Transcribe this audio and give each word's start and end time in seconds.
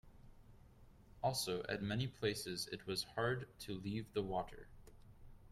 Also, 1.21 1.61
at 1.69 1.83
many 1.83 2.07
places 2.07 2.67
it 2.71 2.87
was 2.87 3.03
hard 3.03 3.47
to 3.59 3.75
leave 3.75 4.11
the 4.13 4.23
water. 4.23 4.67